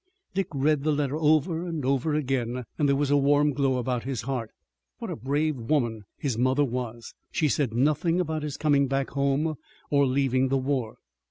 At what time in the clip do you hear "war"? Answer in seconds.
10.57-10.97